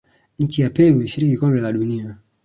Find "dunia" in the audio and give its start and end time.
1.73-2.17